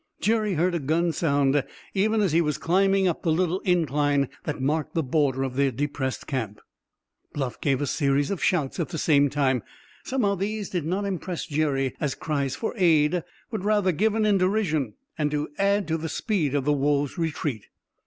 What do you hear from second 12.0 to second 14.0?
cries for aid, but rather